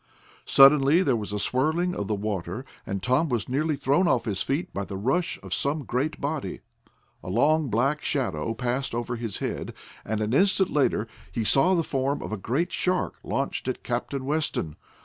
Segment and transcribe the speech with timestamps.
[0.47, 4.41] Suddenly there was a swirling of the water, and Tom was nearly thrown off his
[4.41, 6.61] feet by the rush of some great body.
[7.23, 11.83] A long, black shadow passed over his head, and an instant later he saw the
[11.83, 14.75] form of a great shark launched at Captain Weston.